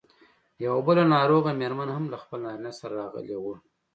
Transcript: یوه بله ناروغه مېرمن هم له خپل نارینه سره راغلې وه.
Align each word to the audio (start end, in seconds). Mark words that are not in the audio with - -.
یوه 0.65 0.79
بله 0.87 1.03
ناروغه 1.13 1.51
مېرمن 1.61 1.89
هم 1.95 2.05
له 2.13 2.17
خپل 2.23 2.39
نارینه 2.45 2.71
سره 2.79 2.93
راغلې 3.01 3.37
وه. 3.43 3.55